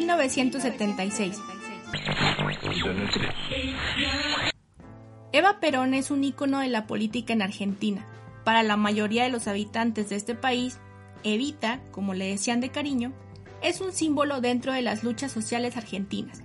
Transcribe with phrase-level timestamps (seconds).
[0.00, 1.40] 1976.
[5.30, 8.04] Eva Perón es un ícono de la política en Argentina.
[8.44, 10.78] Para la mayoría de los habitantes de este país,
[11.22, 13.12] Evita, como le decían de cariño,
[13.62, 16.42] es un símbolo dentro de las luchas sociales argentinas.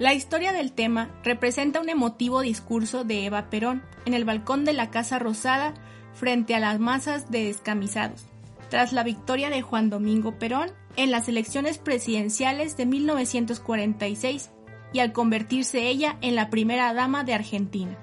[0.00, 4.72] La historia del tema representa un emotivo discurso de Eva Perón en el balcón de
[4.72, 5.74] la Casa Rosada
[6.14, 8.26] frente a las masas de descamisados,
[8.72, 14.50] tras la victoria de Juan Domingo Perón en las elecciones presidenciales de 1946
[14.94, 17.98] y al convertirse ella en la primera dama de Argentina.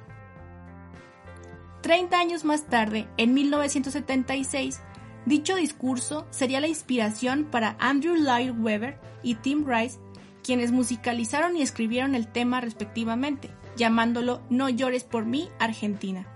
[1.81, 4.79] Treinta años más tarde, en 1976,
[5.25, 9.97] dicho discurso sería la inspiración para Andrew Lloyd Webber y Tim Rice,
[10.43, 16.27] quienes musicalizaron y escribieron el tema respectivamente, llamándolo No llores por mí, Argentina.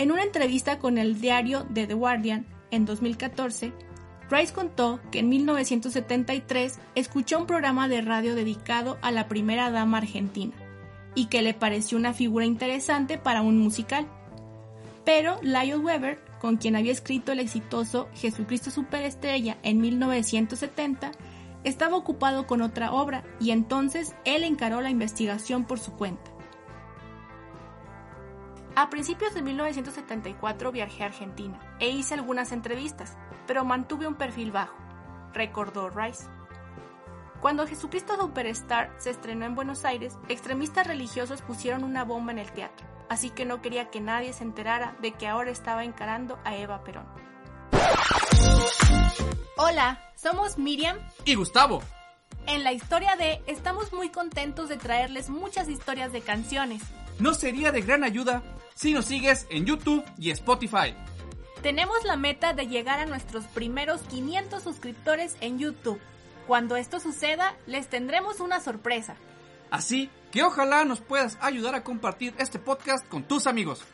[0.00, 3.70] En una entrevista con el diario The Guardian en 2014,
[4.30, 9.98] Rice contó que en 1973 escuchó un programa de radio dedicado a la primera dama
[9.98, 10.54] argentina
[11.14, 14.06] y que le pareció una figura interesante para un musical.
[15.04, 21.12] Pero Lyle Weber, con quien había escrito el exitoso Jesucristo Superestrella en 1970,
[21.62, 26.29] estaba ocupado con otra obra y entonces él encaró la investigación por su cuenta.
[28.76, 34.52] A principios de 1974 viajé a Argentina e hice algunas entrevistas, pero mantuve un perfil
[34.52, 34.76] bajo,
[35.32, 36.28] recordó Rice.
[37.40, 42.52] Cuando Jesucristo Superstar se estrenó en Buenos Aires, extremistas religiosos pusieron una bomba en el
[42.52, 46.54] teatro, así que no quería que nadie se enterara de que ahora estaba encarando a
[46.54, 47.06] Eva Perón.
[49.56, 51.82] Hola, somos Miriam y Gustavo.
[52.50, 56.82] En la historia de estamos muy contentos de traerles muchas historias de canciones.
[57.20, 58.42] No sería de gran ayuda
[58.74, 60.96] si nos sigues en YouTube y Spotify.
[61.62, 66.00] Tenemos la meta de llegar a nuestros primeros 500 suscriptores en YouTube.
[66.48, 69.14] Cuando esto suceda, les tendremos una sorpresa.
[69.70, 73.84] Así que ojalá nos puedas ayudar a compartir este podcast con tus amigos.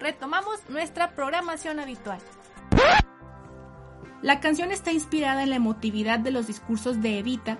[0.00, 2.18] Retomamos nuestra programación habitual.
[4.20, 7.58] La canción está inspirada en la emotividad de los discursos de Evita,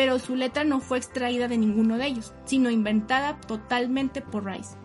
[0.00, 4.78] pero su letra no fue extraída de ninguno de ellos, sino inventada totalmente por Rice.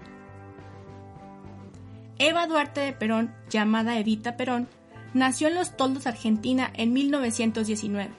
[2.19, 4.67] Eva Duarte de Perón, llamada Evita Perón,
[5.13, 8.11] nació en Los Toldos, Argentina, en 1919.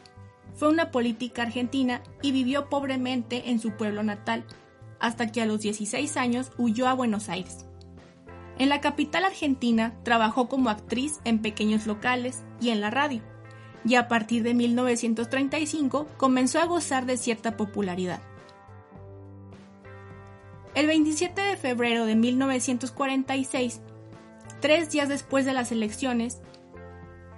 [0.55, 4.47] Fue una política argentina y vivió pobremente en su pueblo natal,
[4.99, 7.67] hasta que a los 16 años huyó a Buenos Aires.
[8.59, 13.21] En la capital argentina trabajó como actriz en pequeños locales y en la radio,
[13.87, 18.21] y a partir de 1935 comenzó a gozar de cierta popularidad.
[20.75, 23.81] El 27 de febrero de 1946,
[24.61, 26.43] tres días después de las elecciones,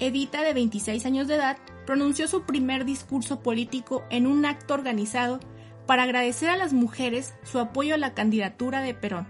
[0.01, 5.41] Evita, de 26 años de edad, pronunció su primer discurso político en un acto organizado
[5.87, 9.27] para agradecer a las mujeres su apoyo a la candidatura de Perón.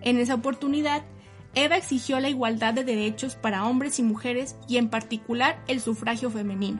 [0.00, 1.02] En esa oportunidad,
[1.56, 6.30] Eva exigió la igualdad de derechos para hombres y mujeres y en particular el sufragio
[6.30, 6.78] femenino.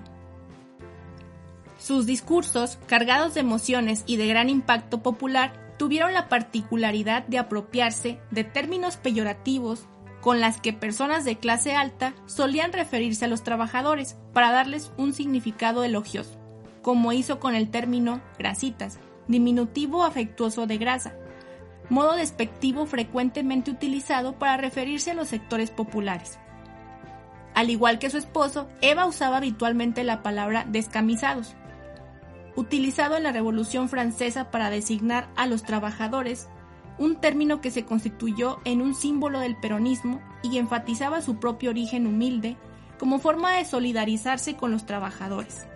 [1.78, 8.20] Sus discursos, cargados de emociones y de gran impacto popular, tuvieron la particularidad de apropiarse
[8.30, 9.86] de términos peyorativos
[10.20, 15.14] con las que personas de clase alta solían referirse a los trabajadores para darles un
[15.14, 16.38] significado elogioso,
[16.82, 21.14] como hizo con el término grasitas, diminutivo afectuoso de grasa,
[21.88, 26.38] modo despectivo frecuentemente utilizado para referirse a los sectores populares.
[27.54, 31.54] Al igual que su esposo, Eva usaba habitualmente la palabra descamisados,
[32.54, 36.48] utilizado en la Revolución Francesa para designar a los trabajadores,
[36.98, 42.06] un término que se constituyó en un símbolo del peronismo y enfatizaba su propio origen
[42.06, 42.56] humilde
[42.98, 45.66] como forma de solidarizarse con los trabajadores.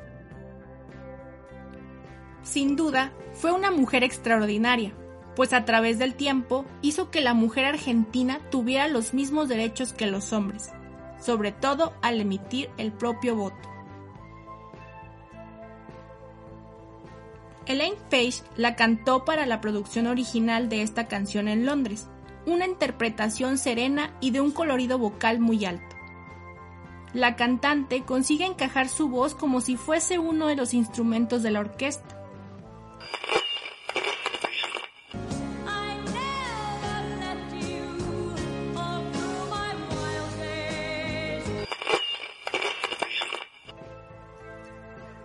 [2.43, 4.93] Sin duda, fue una mujer extraordinaria,
[5.37, 10.07] pues a través del tiempo hizo que la mujer argentina tuviera los mismos derechos que
[10.07, 10.71] los hombres,
[11.21, 13.69] sobre todo al emitir el propio voto.
[17.67, 22.09] Elaine Page la cantó para la producción original de esta canción en Londres,
[22.45, 25.97] una interpretación serena y de un colorido vocal muy alto.
[27.13, 31.61] La cantante consigue encajar su voz como si fuese uno de los instrumentos de la
[31.61, 32.17] orquesta.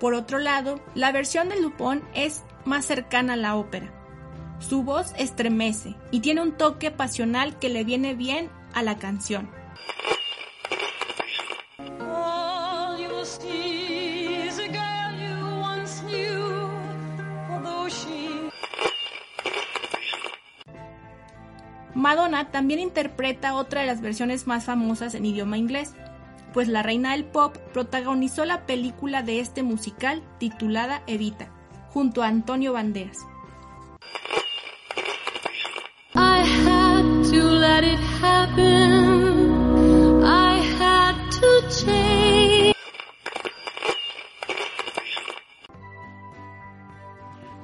[0.05, 3.91] Por otro lado, la versión de Lupón es más cercana a la ópera.
[4.59, 9.49] Su voz estremece y tiene un toque pasional que le viene bien a la canción.
[21.95, 25.95] Madonna también interpreta otra de las versiones más famosas en idioma inglés,
[26.55, 31.49] pues la reina del pop protagonizó la película de este musical titulada Evita,
[31.89, 33.17] junto a Antonio Banderas.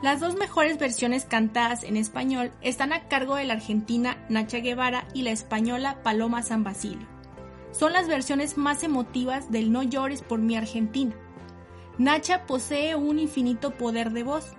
[0.01, 5.07] Las dos mejores versiones cantadas en español están a cargo de la argentina Nacha Guevara
[5.13, 7.10] y la española Paloma San Basilio
[7.71, 11.15] son las versiones más emotivas del No llores por mi Argentina.
[11.97, 14.53] Nacha posee un infinito poder de voz.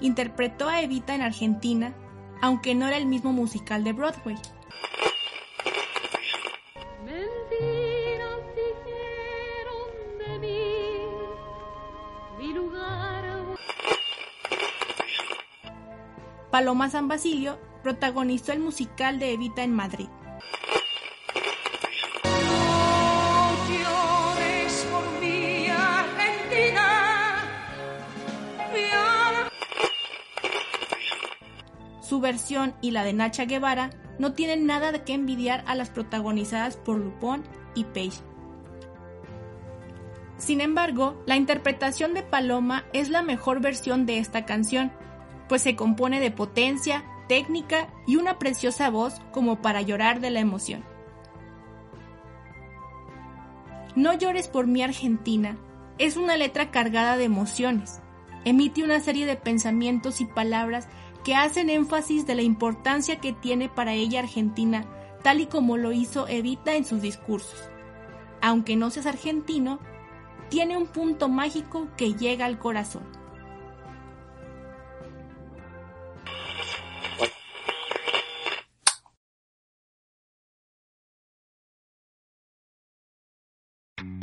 [0.00, 1.94] Interpretó a Evita en Argentina,
[2.42, 4.36] aunque no era el mismo musical de Broadway.
[16.50, 20.08] Paloma San Basilio protagonizó el musical de Evita en Madrid.
[32.16, 36.78] Su versión y la de Nacha Guevara no tienen nada que envidiar a las protagonizadas
[36.78, 38.22] por Lupón y Paige.
[40.38, 44.92] Sin embargo, la interpretación de Paloma es la mejor versión de esta canción,
[45.46, 50.40] pues se compone de potencia, técnica y una preciosa voz como para llorar de la
[50.40, 50.84] emoción.
[53.94, 55.58] No llores por mi Argentina
[55.98, 58.00] es una letra cargada de emociones.
[58.46, 60.88] Emite una serie de pensamientos y palabras
[61.26, 64.84] que hacen énfasis de la importancia que tiene para ella Argentina,
[65.24, 67.68] tal y como lo hizo Evita en sus discursos.
[68.40, 69.80] Aunque no seas argentino,
[70.50, 73.02] tiene un punto mágico que llega al corazón.